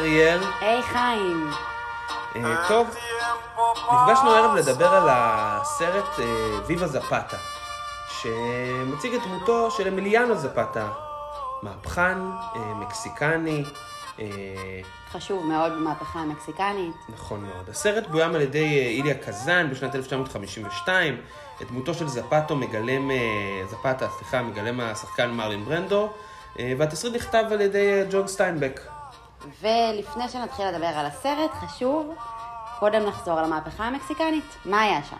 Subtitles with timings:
[0.00, 0.40] אריאל.
[0.60, 1.50] היי חיים.
[2.36, 2.88] אה, טוב,
[3.92, 6.24] נפגשנו הערב לדבר על הסרט אה,
[6.66, 7.36] ויבה זפתה,
[8.08, 10.88] שמציג את דמותו של אמיליאנו זפתה,
[11.62, 12.18] מהפכן,
[12.56, 13.64] אה, מקסיקני,
[15.12, 16.96] חשוב מאוד במהפכה המקסיקנית.
[17.08, 17.68] נכון מאוד.
[17.70, 21.20] הסרט בוים על ידי איליה קזאן בשנת 1952.
[21.62, 23.10] את דמותו של זפטו מגלם,
[23.70, 26.12] זפתה, סליחה, מגלם השחקן מרלין ברנדו,
[26.56, 28.80] והתסריט נכתב על ידי ג'ון סטיינבק.
[29.42, 32.14] ולפני שנתחיל לדבר על הסרט, חשוב
[32.78, 34.56] קודם נחזור על המהפכה המקסיקנית.
[34.64, 35.16] מה היה שם?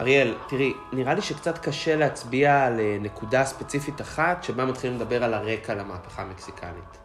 [0.00, 5.24] אריאל, תראי, נראה לי שקצת קשה להצביע על אה, נקודה ספציפית אחת שבה מתחילים לדבר
[5.24, 6.98] על הרקע למהפכה המקסיקנית.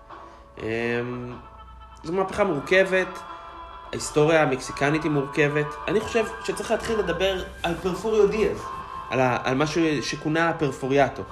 [0.58, 1.34] אמ,
[2.04, 3.08] זו מהפכה מורכבת,
[3.92, 5.68] ההיסטוריה המקסיקנית היא מורכבת.
[5.88, 8.58] אני חושב שצריך להתחיל לדבר על פרפוריו דיאז,
[9.10, 9.66] על, על מה
[10.02, 11.24] שכונה פרפוריאטו,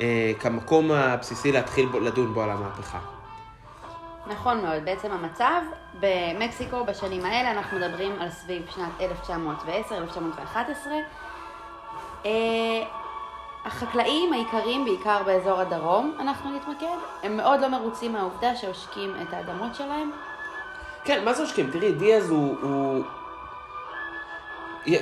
[0.00, 3.19] אה, כמקום הבסיסי להתחיל בו, לדון בו על המהפכה.
[4.26, 5.60] נכון מאוד, בעצם המצב
[6.00, 10.88] במקסיקו בשנים האלה, אנחנו מדברים על סביב שנת 1910-1911.
[12.26, 12.30] אה,
[13.64, 19.74] החקלאים העיקריים, בעיקר באזור הדרום, אנחנו נתמקד, הם מאוד לא מרוצים מהעובדה שעושקים את האדמות
[19.74, 20.10] שלהם.
[21.04, 21.70] כן, מה זה עושקים?
[21.70, 22.56] תראי, דיאז הוא...
[22.62, 23.04] הוא...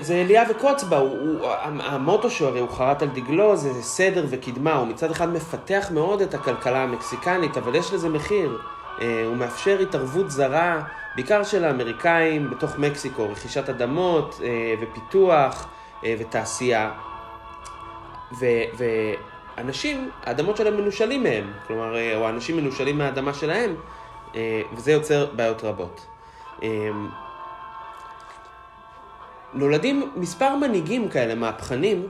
[0.00, 4.24] זה אליה וקוץ בה, הוא, הוא, המוטו שלו הרי הוא חרט על דגלו, זה סדר
[4.28, 8.58] וקדמה, הוא מצד אחד מפתח מאוד את הכלכלה המקסיקנית, אבל יש לזה מחיר.
[9.00, 10.82] אה, הוא מאפשר התערבות זרה,
[11.14, 15.68] בעיקר של האמריקאים בתוך מקסיקו, רכישת אדמות אה, ופיתוח
[16.04, 16.92] אה, ותעשייה.
[18.40, 18.46] ו,
[19.56, 23.74] ואנשים, האדמות שלהם מנושלים מהם, כלומר, או האנשים מנושלים מהאדמה שלהם,
[24.76, 26.06] וזה יוצר בעיות רבות.
[29.54, 32.08] נולדים מספר מנהיגים כאלה, מהפכנים,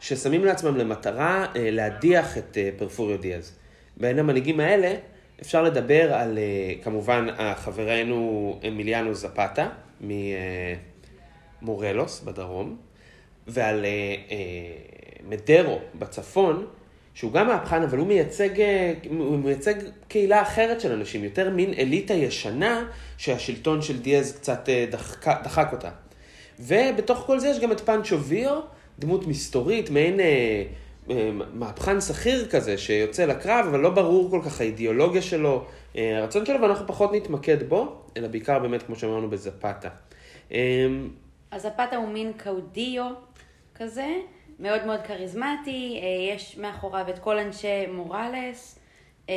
[0.00, 3.58] ששמים לעצמם למטרה להדיח את פרפוריו דיאז.
[3.96, 4.94] בין המנהיגים האלה
[5.42, 6.38] אפשר לדבר על,
[6.82, 7.26] כמובן,
[7.56, 9.68] חברנו אמיליאנו זפתה
[11.60, 12.76] ממורלוס בדרום,
[13.46, 13.84] ועל
[15.28, 16.66] מדרו בצפון,
[17.14, 18.48] שהוא גם מהפכן, אבל הוא מייצג,
[19.10, 19.74] הוא מייצג
[20.08, 22.84] קהילה אחרת של אנשים, יותר מין אליטה ישנה,
[23.18, 25.90] שהשלטון של דיאז קצת דחק, דחק אותה.
[26.60, 28.60] ובתוך כל זה יש גם את פנצ'ו ויו,
[28.98, 30.64] דמות מסתורית, מעין אה, אה,
[31.52, 35.64] מהפכן שכיר כזה, שיוצא לקרב, אבל לא ברור כל כך האידיאולוגיה שלו,
[35.96, 39.88] אה, הרצון שלו, ואנחנו פחות נתמקד בו, אלא בעיקר באמת, כמו שאמרנו, בזפתה.
[41.50, 43.04] אז זפתה הוא מין קאודיו
[43.74, 44.08] כזה,
[44.58, 48.78] מאוד מאוד כריזמטי, אה, יש מאחוריו את כל אנשי מוראלס.
[49.28, 49.34] אה,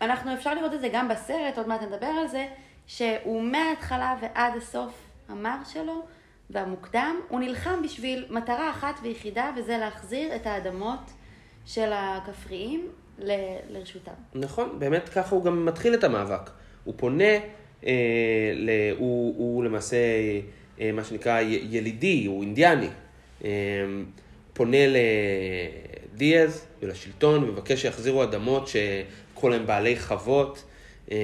[0.00, 2.46] אנחנו אפשר לראות את זה גם בסרט, עוד מעט נדבר על זה,
[2.86, 4.92] שהוא מההתחלה ועד הסוף
[5.28, 6.02] המר שלו
[6.50, 11.00] והמוקדם, הוא נלחם בשביל מטרה אחת ויחידה, וזה להחזיר את האדמות
[11.66, 13.32] של הכפריים ל-
[13.70, 14.12] לרשותם.
[14.34, 16.50] נכון, באמת ככה הוא גם מתחיל את המאבק.
[16.84, 17.24] הוא פונה,
[17.86, 17.92] אה,
[18.54, 19.96] ל, הוא, הוא למעשה
[20.80, 22.88] אה, מה שנקרא י- ילידי, הוא אינדיאני.
[23.44, 23.50] אה,
[24.52, 24.76] פונה
[26.14, 30.64] לדיאז ולשלטון, מבקש שיחזירו אדמות שכל הם בעלי חוות,
[31.10, 31.16] אה,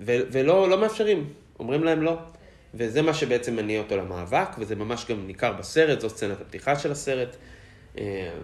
[0.00, 1.24] ו- ולא לא מאפשרים,
[1.58, 2.16] אומרים להם לא.
[2.76, 6.92] וזה מה שבעצם מניע אותו למאבק, וזה ממש גם ניכר בסרט, זו סצנת הפתיחה של
[6.92, 7.36] הסרט.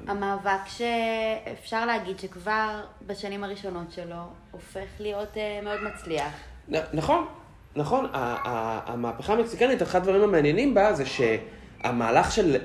[0.07, 4.17] המאבק שאפשר להגיד שכבר בשנים הראשונות שלו
[4.51, 6.33] הופך להיות מאוד מצליח.
[6.93, 7.27] נכון,
[7.77, 8.07] נכון.
[8.13, 12.57] המהפכה המקסיקנית, אחד הדברים המעניינים בה זה שהמהלך של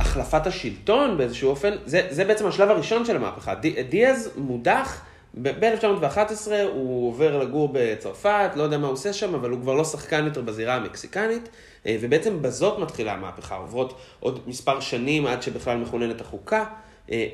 [0.00, 3.54] החלפת השלטון באיזשהו אופן, זה, זה בעצם השלב הראשון של המהפכה.
[3.88, 5.02] דיאז מודח.
[5.34, 9.84] ב-1911 הוא עובר לגור בצרפת, לא יודע מה הוא עושה שם, אבל הוא כבר לא
[9.84, 11.48] שחקן יותר בזירה המקסיקנית,
[11.86, 13.56] ובעצם בזאת מתחילה המהפכה.
[13.56, 16.64] עוברות עוד מספר שנים עד שבכלל מכוננת החוקה,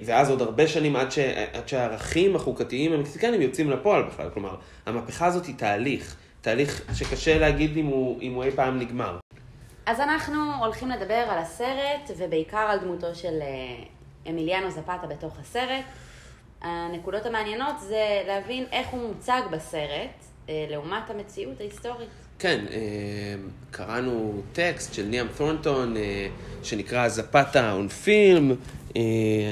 [0.05, 1.19] ואז עוד הרבה שנים עד, ש...
[1.53, 4.31] עד שהערכים החוקתיים המקסיקניים יוצאים לפועל בכלל.
[4.35, 4.57] כלומר,
[4.87, 9.19] המהפכה הזאת היא תהליך, תהליך שקשה להגיד אם הוא, אם הוא אי פעם נגמר.
[9.87, 13.39] אז אנחנו הולכים לדבר על הסרט, ובעיקר על דמותו של
[14.29, 15.85] אמיליאנו זפתה בתוך הסרט.
[16.63, 22.09] הנקודות המעניינות זה להבין איך הוא מוצג בסרט לעומת המציאות ההיסטורית.
[22.39, 22.65] כן,
[23.71, 25.95] קראנו טקסט של ניאם תורנטון
[26.63, 28.55] שנקרא זפתה און פילם,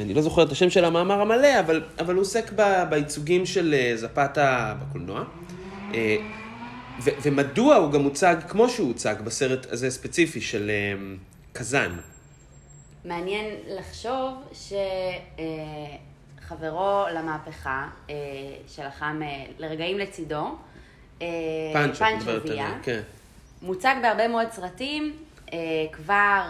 [0.02, 2.52] אני לא זוכר את השם של המאמר המלא, אבל, אבל הוא עוסק
[2.88, 5.24] בייצוגים של זפתה בקולנוע.
[7.00, 10.70] ו, ומדוע הוא גם מוצג כמו שהוא הוצג בסרט הזה ספציפי של
[11.52, 11.98] קזאן.
[13.04, 14.72] מעניין לחשוב ש...
[16.48, 17.88] חברו למהפכה,
[18.68, 19.20] שלחם
[19.58, 20.56] לרגעים לצידו,
[21.18, 23.00] פנצ'ו, פנצ'ו ויה, כן.
[23.62, 25.16] מוצג בהרבה מאוד סרטים,
[25.92, 26.42] כבר,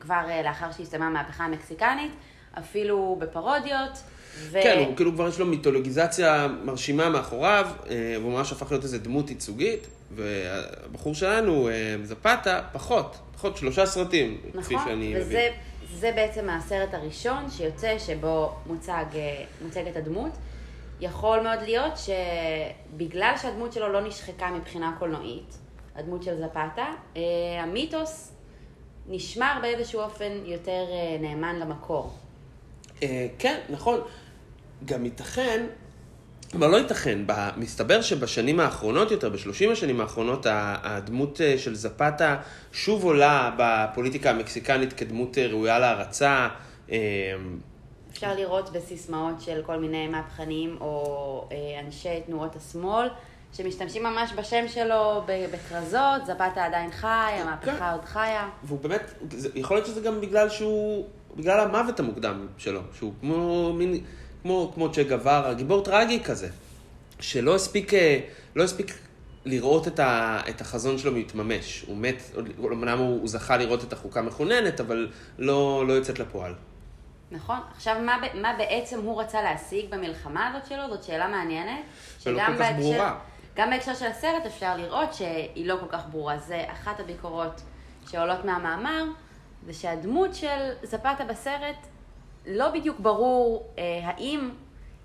[0.00, 2.12] כבר לאחר שהסתיימה המהפכה המקסיקנית,
[2.58, 3.98] אפילו בפרודיות.
[4.38, 4.58] ו...
[4.62, 8.98] כן, הוא כאילו כבר יש לו מיתולוגיזציה מרשימה מאחוריו, אה, והוא ממש הפך להיות איזה
[8.98, 15.52] דמות ייצוגית, והבחור שלנו, אה, זפתה, פחות, פחות שלושה סרטים, כפי נכון, שאני וזה מבין.
[15.92, 20.32] זה בעצם הסרט הראשון שיוצא, שבו מוצג, אה, מוצגת הדמות.
[21.00, 25.58] יכול מאוד להיות שבגלל שהדמות שלו לא נשחקה מבחינה קולנועית,
[25.94, 26.86] הדמות של זפתה,
[27.16, 27.22] אה,
[27.62, 28.32] המיתוס
[29.08, 32.14] נשמר באיזשהו אופן יותר אה, נאמן למקור.
[33.38, 34.00] כן, נכון.
[34.84, 35.66] גם ייתכן,
[36.54, 37.18] אבל לא ייתכן,
[37.56, 42.36] מסתבר שבשנים האחרונות יותר, בשלושים השנים האחרונות, הדמות אה, של זפתה
[42.72, 46.48] שוב עולה בפוליטיקה המקסיקנית כדמות אה, ראויה להערצה.
[46.90, 46.96] אה,
[48.12, 51.48] אפשר לראות בסיסמאות של כל מיני מהפכנים או
[51.84, 53.08] אנשי תנועות השמאל,
[53.52, 57.06] שמשתמשים ממש בשם שלו בכרזות, זפתה עדיין חי,
[57.36, 57.42] כן.
[57.42, 58.48] המהפכה עוד חיה.
[58.64, 59.12] והוא באמת,
[59.54, 61.06] יכול להיות שזה גם בגלל שהוא,
[61.36, 64.00] בגלל המוות המוקדם שלו, שהוא כמו מין,
[64.42, 66.48] כמו, כמו צ'ה גווארה, גיבור טרגי כזה,
[67.20, 68.20] שלא הספיק, אה,
[68.56, 68.94] לא הספיק
[69.44, 71.84] לראות את, ה, את החזון שלו מתממש.
[71.86, 72.22] הוא מת,
[72.58, 75.08] אמנם הוא, הוא זכה לראות את החוקה מכוננת, אבל
[75.38, 76.54] לא, לא יוצאת לפועל.
[77.30, 77.58] נכון.
[77.76, 80.88] עכשיו, מה, מה בעצם הוא רצה להשיג במלחמה הזאת שלו?
[80.88, 81.84] זאת שאלה מעניינת.
[82.26, 83.18] ולא כל כך ברורה.
[83.56, 86.38] גם בהקשר של הסרט אפשר לראות שהיא לא כל כך ברורה.
[86.38, 87.60] זה אחת הביקורות
[88.10, 89.04] שעולות מהמאמר,
[89.66, 91.76] זה שהדמות של זפתה בסרט,
[92.48, 94.50] לא בדיוק ברור אה, האם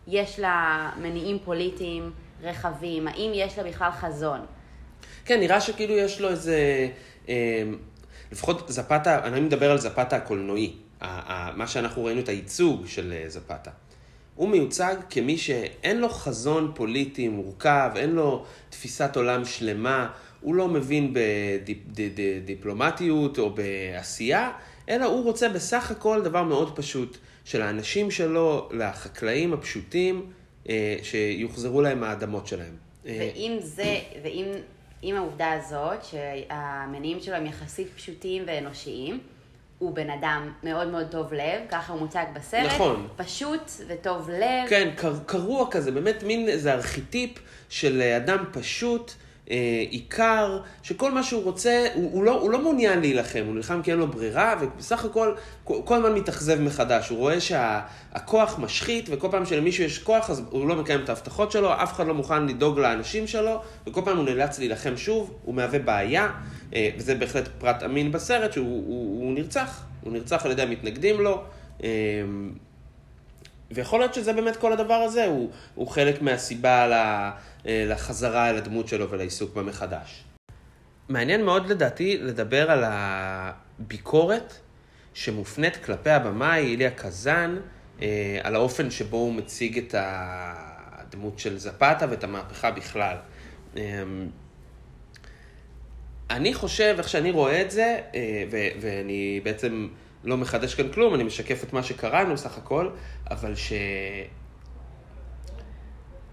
[0.07, 2.11] יש לה מניעים פוליטיים
[2.43, 4.39] רחבים, האם יש לה בכלל חזון.
[5.25, 6.87] כן, נראה שכאילו יש לו איזה...
[7.29, 7.63] אה,
[8.31, 10.73] לפחות זפתה, אני מדבר על זפתה הקולנועי.
[11.01, 13.71] ה- ה- מה שאנחנו ראינו את הייצוג של אה, זפתה.
[14.35, 20.09] הוא מיוצג כמי שאין לו חזון פוליטי מורכב, אין לו תפיסת עולם שלמה,
[20.41, 21.13] הוא לא מבין
[21.93, 24.51] בדיפלומטיות או בעשייה,
[24.89, 30.31] אלא הוא רוצה בסך הכל דבר מאוד פשוט, שלאנשים שלו, לחקלאים הפשוטים,
[30.69, 32.75] אה, שיוחזרו להם האדמות שלהם.
[33.05, 34.45] אה, ואם זה, ואם
[35.01, 39.19] עם העובדה הזאת, שהמניעים שלו הם יחסית פשוטים ואנושיים,
[39.79, 42.65] הוא בן אדם מאוד מאוד טוב לב, ככה הוא מוצג בסרט.
[42.65, 43.07] נכון.
[43.15, 44.69] פשוט וטוב לב.
[44.69, 47.31] כן, קר, קרוע כזה, באמת מין איזה ארכיטיפ
[47.69, 49.13] של אדם פשוט,
[49.51, 53.81] אה, עיקר, שכל מה שהוא רוצה, הוא, הוא, לא, הוא לא מעוניין להילחם, הוא נלחם
[53.81, 57.09] כי אין לו ברירה, ובסך הכל כל, כל הזמן מתאכזב מחדש.
[57.09, 61.51] הוא רואה שהכוח משחית, וכל פעם שלמישהו יש כוח, אז הוא לא מקיים את ההבטחות
[61.51, 65.55] שלו, אף אחד לא מוכן לדאוג לאנשים שלו, וכל פעם הוא נאלץ להילחם שוב, הוא
[65.55, 66.29] מהווה בעיה,
[66.75, 71.21] אה, וזה בהחלט פרט אמין בסרט, שהוא הוא, הוא נרצח, הוא נרצח על ידי המתנגדים
[71.21, 71.43] לו.
[71.83, 71.89] אה,
[73.73, 77.29] ויכול להיות שזה באמת כל הדבר הזה, הוא, הוא חלק מהסיבה ל-
[77.65, 80.23] לחזרה אל הדמות שלו ולעיסוק בה מחדש.
[81.09, 84.53] מעניין מאוד לדעתי לדבר על הביקורת
[85.13, 87.57] שמופנית כלפי הבמאי איליה קזאן,
[88.01, 93.15] אה, על האופן שבו הוא מציג את הדמות של זפתה ואת המהפכה בכלל.
[93.77, 94.03] אה,
[96.29, 98.43] אני חושב, איך שאני רואה את זה, אה,
[98.81, 99.87] ואני בעצם
[100.23, 102.89] לא מחדש כאן כלום, אני משקף את מה שקראנו סך הכל,
[103.31, 103.73] אבל ש...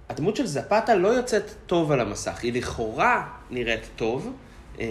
[0.08, 4.32] הדמות של זפתה לא יוצאת טוב על המסך, היא לכאורה נראית טוב,
[4.80, 4.86] אה,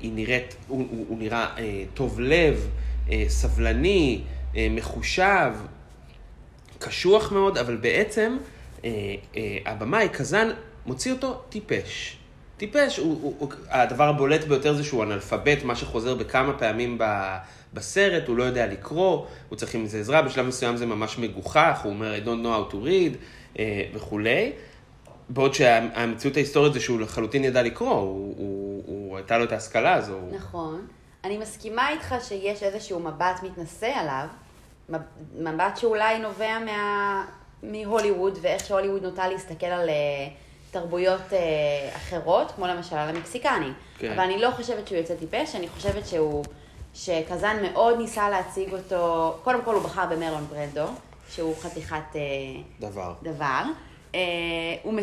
[0.00, 2.68] היא נראית, הוא, הוא, הוא נראה אה, טוב לב,
[3.10, 4.22] אה, סבלני,
[4.70, 5.52] מחושב,
[6.78, 8.36] קשוח מאוד, אבל בעצם
[9.66, 10.48] הבמאי, קזאן,
[10.86, 12.18] מוציא אותו טיפש.
[12.56, 17.36] טיפש, הוא, הוא, הוא, הדבר הבולט ביותר זה שהוא אנאלפבית, מה שחוזר בכמה פעמים ב,
[17.74, 21.80] בסרט, הוא לא יודע לקרוא, הוא צריך עם זה עזרה, בשלב מסוים זה ממש מגוחך,
[21.82, 23.16] הוא אומר, I don't know how to read
[23.58, 24.52] אה, וכולי.
[25.28, 29.94] בעוד שהמציאות ההיסטורית זה שהוא לחלוטין ידע לקרוא, הוא, הוא, הוא הייתה לו את ההשכלה
[29.94, 30.18] הזו.
[30.32, 30.86] נכון.
[31.24, 34.26] אני מסכימה איתך שיש איזשהו מבט מתנשא עליו,
[34.88, 37.24] מב- מבט שאולי נובע מה...
[37.62, 39.94] מהוליווד ואיך שהוליווד נוטה להסתכל על אה,
[40.74, 41.38] תרבויות אה,
[41.96, 43.68] אחרות, כמו למשל על המקסיקני.
[43.98, 44.12] כן.
[44.12, 46.44] אבל אני לא חושבת שהוא יוצא טיפש, אני חושבת שהוא,
[46.94, 50.86] שקזאן מאוד ניסה להציג אותו, קודם כל הוא בחר במרלון ברנדו,
[51.30, 52.20] שהוא חתיכת אה,
[52.80, 53.14] דבר.
[53.22, 53.62] דבר.
[54.14, 54.20] אה,
[54.82, 54.94] הוא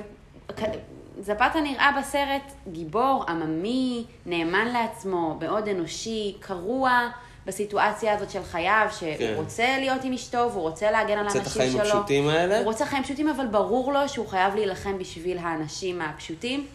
[1.19, 7.09] זפתה נראה בסרט גיבור, עממי, נאמן לעצמו, מאוד אנושי, קרוע
[7.45, 9.33] בסיטואציה הזאת של חייו, שהוא כן.
[9.35, 11.81] רוצה להיות עם אשתו והוא רוצה להגן על רוצה את האנשים החיים שלו.
[11.81, 12.57] הפשוטים האלה?
[12.57, 16.65] הוא רוצה חיים פשוטים, אבל ברור לו שהוא חייב להילחם בשביל האנשים הפשוטים,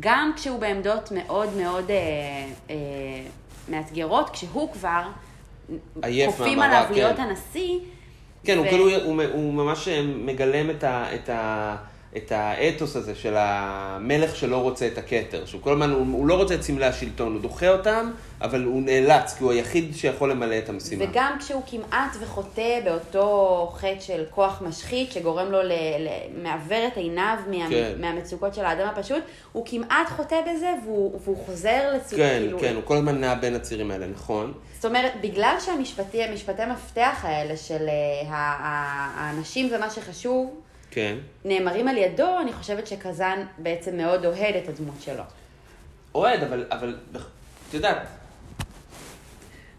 [0.00, 1.96] גם כשהוא בעמדות מאוד מאוד אה,
[2.70, 2.76] אה,
[3.68, 5.02] מאתגרות, כשהוא כבר,
[6.02, 7.22] עייף כופים עליו להיות כן.
[7.22, 7.78] הנשיא.
[8.44, 9.88] כן, הוא ו- כאילו, הוא, הוא ממש
[10.24, 11.30] מגלם את, ה, את
[12.24, 16.34] את האתוס הזה של המלך שלא רוצה את הכתר, שהוא כל הזמן, הוא, הוא לא
[16.34, 18.10] רוצה את סמלי השלטון, הוא דוחה אותם,
[18.40, 21.04] אבל הוא נאלץ, כי הוא היחיד שיכול למלא את המשימה.
[21.04, 26.08] וגם כשהוא כמעט וחוטא באותו חטא של כוח משחית, שגורם לו, ל, ל,
[26.42, 27.92] מעוור את עיניו מה, כן.
[28.00, 29.22] מהמצוקות של האדם הפשוט,
[29.52, 32.58] הוא כמעט חוטא בזה, והוא, והוא חוזר לצוק, כן, כאילו...
[32.58, 34.52] כן, הוא כל הזמן נע בין הצירים האלה, נכון?
[34.74, 38.34] זאת אומרת, בגלל שהמשפטי, המשפטי מפתח האלה של אה,
[39.16, 40.60] האנשים זה מה שחשוב,
[40.98, 41.16] כן.
[41.44, 45.22] נאמרים על ידו, אני חושבת שקזאן בעצם מאוד אוהד את הדמות שלו.
[46.14, 46.96] אוהד, אבל, אבל,
[47.68, 48.06] את יודעת,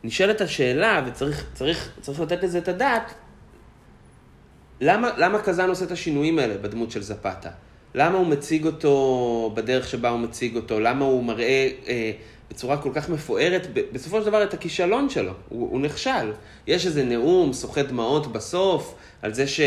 [0.04, 3.14] נשאלת השאלה, וצריך צריך, צריך לתת לזה את הדעת,
[4.82, 7.50] למה, למה קזאן עושה את השינויים האלה בדמות של זפתה?
[7.96, 10.80] למה הוא מציג אותו בדרך שבה הוא מציג אותו?
[10.80, 12.12] למה הוא מראה אה,
[12.50, 15.32] בצורה כל כך מפוארת, בסופו של דבר, את הכישלון שלו?
[15.50, 16.32] הוא, הוא נכשל.
[16.68, 19.62] יש איזה נאום סוחט דמעות בסוף, על זה ש...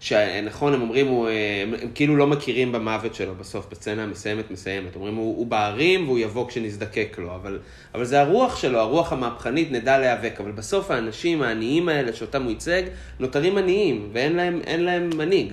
[0.00, 4.50] שנכון, הם אומרים, הוא, אה, הם, הם כאילו לא מכירים במוות שלו בסוף, בסצנה המסיימת
[4.50, 4.96] מסיימת.
[4.96, 7.58] אומרים, הוא, הוא בערים והוא יבוא כשנזדקק לו, אבל,
[7.94, 10.40] אבל זה הרוח שלו, הרוח המהפכנית, נדע להיאבק.
[10.40, 12.82] אבל בסוף האנשים העניים האלה שאותם הוא ייצג,
[13.18, 15.52] נותרים עניים, ואין להם, להם מנהיג.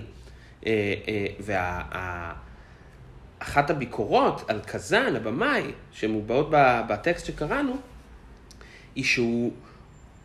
[0.65, 2.48] אה, אה, וה...
[3.39, 6.47] אחת הביקורות על קזאן, הבמאי, שמובעות
[6.87, 7.75] בטקסט שקראנו,
[8.95, 9.51] היא שהוא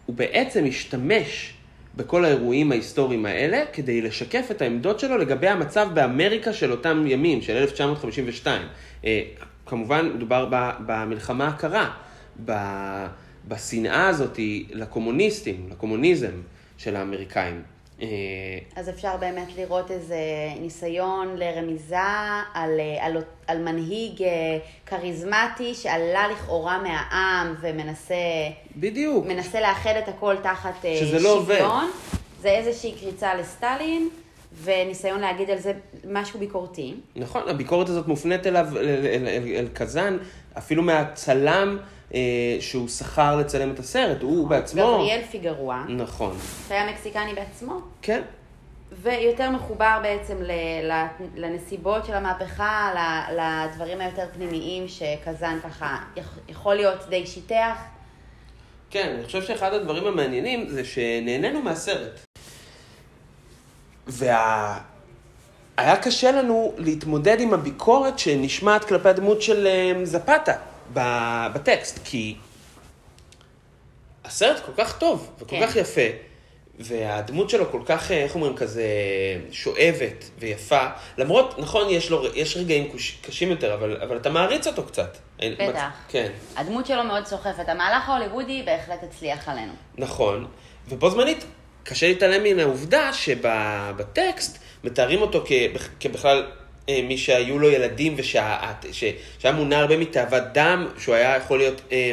[0.07, 1.55] הוא בעצם השתמש
[1.97, 7.43] בכל האירועים ההיסטוריים האלה כדי לשקף את העמדות שלו לגבי המצב באמריקה של אותם ימים,
[7.43, 8.63] של 1952.
[9.05, 9.23] אה,
[9.67, 10.49] כמובן, מדובר
[10.87, 11.91] במלחמה הקרה,
[13.49, 14.39] בשנאה הזאת
[14.71, 16.33] לקומוניסטים, לקומוניזם
[16.79, 17.63] של האמריקאים.
[18.03, 18.07] אה,
[18.77, 20.17] אז אפשר באמת לראות איזה
[20.61, 21.97] ניסיון לרמיזה
[22.55, 28.15] על, אה, על, על מנהיג אה, כריזמטי שעלה לכאורה מהעם ומנסה
[28.77, 29.27] בדיוק.
[29.27, 31.59] מנסה לאחד את הכל תחת אה, שזה לא עובד.
[31.59, 31.91] שוויון.
[32.43, 34.09] זה איזושהי קריצה לסטלין,
[34.63, 35.73] וניסיון להגיד על זה
[36.11, 36.95] משהו ביקורתי.
[37.17, 40.19] נכון, הביקורת הזאת מופנית אליו, אל, אל, אל, אל, קזאן,
[40.59, 41.79] אפילו מהצלם
[42.61, 44.83] שהוא שכר לצלם את הסרט, הוא בעצמו...
[44.83, 46.37] גבריאל פיגרוע, נכון,
[46.69, 48.23] שהיה מקסיקני בעצמו, כן.
[49.03, 50.37] ויותר מחובר בעצם
[51.37, 52.91] לנסיבות של המהפכה,
[53.33, 57.77] לדברים היותר פנימיים שקזאן ככה יכ- יכול להיות די שיטח.
[58.91, 62.21] כן, אני חושב שאחד הדברים המעניינים זה שנהנינו מהסרט.
[64.07, 64.79] וה...
[65.77, 70.53] היה קשה לנו להתמודד עם הביקורת שנשמעת כלפי הדמות של אה, זפתה
[70.93, 72.35] בטקסט, כי
[74.25, 75.67] הסרט כל כך טוב וכל כן.
[75.67, 76.01] כך יפה,
[76.81, 78.85] והדמות שלו כל כך, אה, איך אומרים, כזה
[79.51, 80.87] שואבת ויפה,
[81.19, 85.17] למרות, נכון, יש, לו, יש רגעים קוש- קשים יותר, אבל, אבל אתה מעריץ אותו קצת.
[85.39, 85.89] בטח.
[86.09, 86.33] כן.
[86.57, 87.69] הדמות שלו מאוד סוחפת.
[87.69, 89.73] המהלך ההוליוודי בהחלט הצליח עלינו.
[89.99, 90.47] נכון,
[90.89, 91.45] ובו זמנית
[91.85, 96.47] קשה להתעלם מן העובדה שבטקסט מתארים אותו כ- כבכלל
[96.91, 102.13] מי שהיו לו ילדים ושהיה שהיה מונע הרבה מתאוות דם, שהוא היה יכול להיות, אה,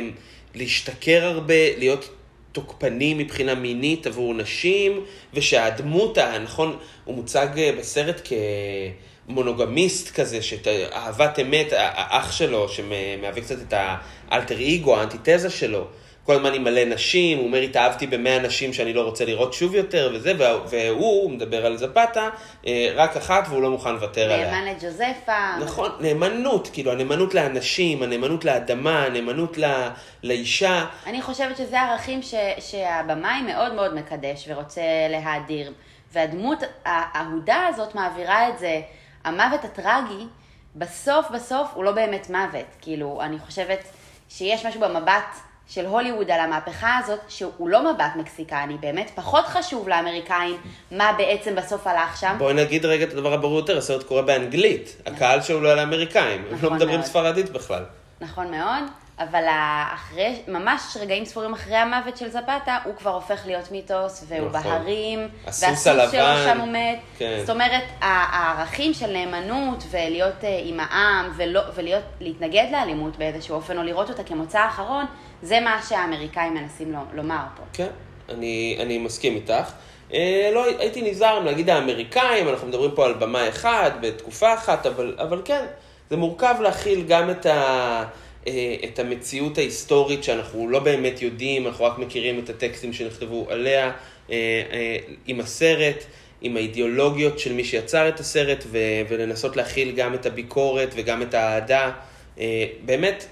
[0.55, 2.09] להשתכר הרבה, להיות
[2.51, 8.29] תוקפני מבחינה מינית עבור נשים, ושהדמות, הנכון, הוא מוצג אה, בסרט
[9.27, 13.73] כמונוגמיסט כזה, שאהבת אמת, האח שלו, שמהווה קצת את
[14.31, 15.87] האלטר איגו, האנטיתזה שלו.
[16.25, 19.75] כל הזמן עם מלא נשים, הוא אומר, התאהבתי במאה נשים שאני לא רוצה לראות שוב
[19.75, 22.29] יותר, וזה, וה- והוא, הוא מדבר על זפתה,
[22.67, 24.51] אה, רק אחת והוא לא מוכן לוותר עליה.
[24.51, 25.57] נאמן לג'וזפה.
[25.65, 29.87] נכון, נאמנות, כאילו, הנאמנות לאנשים, הנאמנות לאדמה, הנאמנות ל-
[30.23, 30.85] לאישה.
[31.05, 35.73] אני חושבת שזה ערכים ש, שהבמאי מאוד מאוד מקדש ורוצה להאדיר.
[36.13, 38.81] והדמות האהודה הזאת מעבירה את זה,
[39.23, 40.25] המוות הטרגי,
[40.75, 42.65] בסוף בסוף הוא לא באמת מוות.
[42.81, 43.79] כאילו, אני חושבת
[44.29, 45.35] שיש משהו במבט
[45.73, 50.57] של הוליווד על המהפכה הזאת, שהוא לא מבט מקסיקני, באמת פחות חשוב לאמריקאים
[50.91, 52.35] מה בעצם בסוף הלך שם.
[52.37, 54.95] בואי נגיד רגע את הדבר הברור יותר, הסרט קורה באנגלית.
[55.05, 57.05] הקהל שלו לא על האמריקאים, הם לא נכון מדברים מאוד.
[57.05, 57.83] ספרדית בכלל.
[58.21, 58.83] נכון מאוד,
[59.19, 59.43] אבל
[59.93, 64.63] אחרי, ממש רגעים ספורים אחרי המוות של זפתה, הוא כבר הופך להיות מיתוס, והוא נכון.
[64.63, 66.21] בהרים, הסוס והסוס שלו.
[66.45, 66.95] שם עומד.
[67.17, 67.37] כן.
[67.39, 73.77] זאת אומרת, הערכים של נאמנות ולהיות אה, עם העם, ולא, ולהיות, להתנגד לאלימות באיזשהו אופן,
[73.77, 75.05] או לראות אותה כמוצא אחרון,
[75.43, 77.63] זה מה שהאמריקאים מנסים לו- לומר פה.
[77.73, 77.87] כן,
[78.29, 79.71] אני, אני מסכים איתך.
[80.13, 84.85] אה, לא, הייתי נזהר אם להגיד האמריקאים, אנחנו מדברים פה על במה אחד, בתקופה אחת,
[84.85, 85.65] אבל, אבל כן,
[86.09, 88.03] זה מורכב להכיל גם את, ה,
[88.47, 93.85] אה, את המציאות ההיסטורית שאנחנו לא באמת יודעים, אנחנו רק מכירים את הטקסטים שנכתבו עליה,
[93.85, 94.35] אה,
[94.71, 96.03] אה, עם הסרט,
[96.41, 98.63] עם האידיאולוגיות של מי שיצר את הסרט,
[99.09, 101.91] ולנסות להכיל גם את הביקורת וגם את האהדה.
[102.39, 103.25] אה, באמת,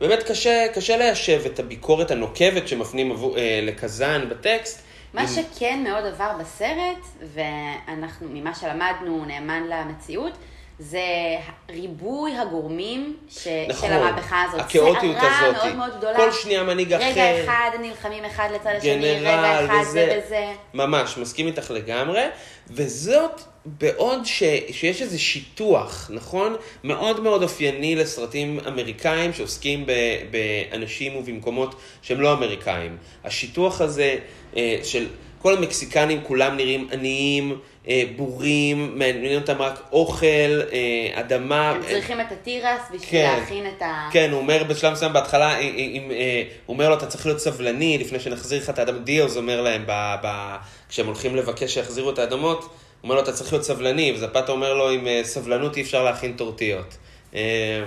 [0.00, 4.82] באמת קשה, קשה ליישב את הביקורת הנוקבת שמפנים עבור, אה, לקזאן בטקסט.
[5.14, 10.32] מה עם- שכן מאוד עבר בסרט, ואנחנו, ממה שלמדנו, נאמן למציאות,
[10.80, 11.36] זה
[11.70, 13.48] ריבוי הגורמים ש...
[13.68, 14.60] נכון, של המהפכה הזאת.
[14.60, 15.56] הכאוטיות הזאת.
[15.64, 16.16] מאוד מאוד גדולה.
[16.16, 17.04] כל שנייה מנהיג אחר.
[17.04, 19.90] רגע אחד נלחמים אחד לצד השני, רגע אחד וזה.
[19.92, 20.46] זה וזה.
[20.74, 22.22] ממש, מסכים איתך לגמרי.
[22.70, 26.56] וזאת בעוד ש, שיש איזה שיטוח, נכון?
[26.84, 29.92] מאוד מאוד אופייני לסרטים אמריקאים שעוסקים ב,
[30.30, 32.96] באנשים ובמקומות שהם לא אמריקאים.
[33.24, 34.16] השיטוח הזה
[34.56, 35.06] אה, של
[35.42, 41.70] כל המקסיקנים כולם נראים עניים, אה, בורים, מעניין אותם רק אוכל, אה, אדמה.
[41.70, 43.36] הם צריכים את התירס בשביל כן.
[43.40, 44.08] להכין את ה...
[44.12, 45.66] כן, הוא אומר בשלב מסוים בהתחלה, אה, אה,
[46.10, 49.04] אה, הוא אומר לו, אתה צריך להיות סבלני לפני שנחזיר לך את האדמות.
[49.04, 50.56] דיאז אומר להם, ב, ב,
[50.88, 52.70] כשהם הולכים לבקש שיחזירו את האדמות, הוא
[53.02, 56.32] אומר לו, אתה צריך להיות סבלני, וזפתה אומר לו, עם אה, סבלנות אי אפשר להכין
[56.32, 56.96] טורטיות.
[57.34, 57.82] אה,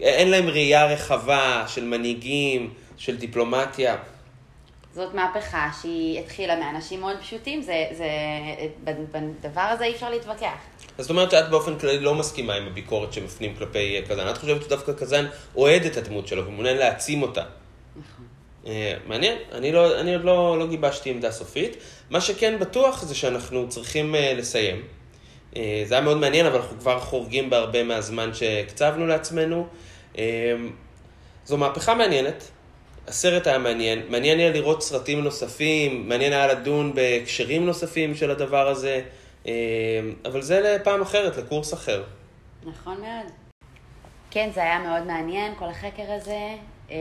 [0.00, 3.96] אין להם ראייה רחבה של מנהיגים, של דיפלומטיה.
[4.96, 8.08] זאת מהפכה שהיא התחילה מאנשים מאוד פשוטים, זה, זה,
[8.84, 10.56] בדבר הזה אי אפשר להתווכח.
[10.98, 14.30] אז זאת אומרת שאת באופן כללי לא מסכימה עם הביקורת שמפנים כלפי אה, קזאן.
[14.30, 15.26] את חושבת שדווקא קזאן
[15.56, 17.42] אוהד את הדמות שלו ומעוניין להעצים אותה.
[17.96, 18.26] נכון.
[18.66, 21.76] אה, מעניין, אני, לא, אני עוד לא, לא גיבשתי עמדה סופית.
[22.10, 24.82] מה שכן בטוח זה שאנחנו צריכים אה, לסיים.
[25.84, 29.66] זה היה מאוד מעניין, אבל אנחנו כבר חורגים בהרבה מהזמן שהקצבנו לעצמנו.
[31.44, 32.50] זו מהפכה מעניינת.
[33.08, 38.68] הסרט היה מעניין, מעניין היה לראות סרטים נוספים, מעניין היה לדון בהקשרים נוספים של הדבר
[38.68, 39.00] הזה,
[39.46, 39.52] אה,
[40.24, 42.02] אבל זה לפעם אחרת, לקורס אחר.
[42.64, 43.32] נכון מאוד.
[44.30, 46.56] כן, זה היה מאוד מעניין, כל החקר הזה.
[46.90, 46.96] אה,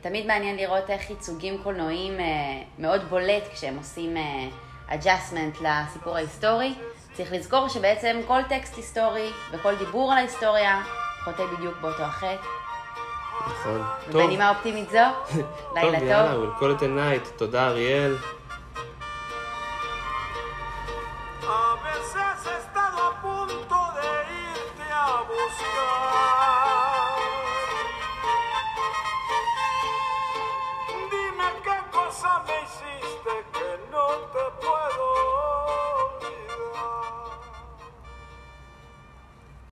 [0.00, 4.48] תמיד מעניין לראות איך ייצוגים קולנועיים אה, מאוד בולט כשהם עושים אה,
[4.88, 6.74] adjustment לסיפור ההיסטורי.
[7.12, 10.82] צריך לזכור שבעצם כל טקסט היסטורי וכל דיבור על ההיסטוריה
[11.24, 12.65] חוטא בדיוק באותו החטא.
[13.46, 13.82] נכון.
[14.08, 14.98] ובנימה אופטימית זו,
[15.74, 16.54] לילה טוב, יאללה, טוב.
[16.60, 17.38] call it a night.
[17.38, 18.16] תודה, אריאל.